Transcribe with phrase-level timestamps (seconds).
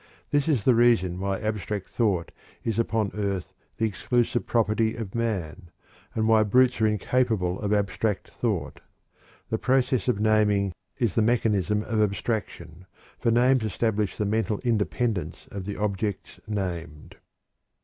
[0.31, 2.31] This is the reason why abstract thought
[2.63, 5.69] is upon earth the exclusive property of man,
[6.15, 8.79] and why brutes are incapable of abstract thought.
[9.51, 12.87] The process of naming is the mechanism of abstraction,
[13.19, 17.17] for names establish the mental independence of the objects named."